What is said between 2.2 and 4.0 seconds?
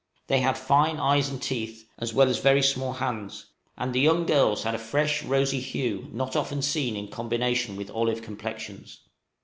as very small hands, and the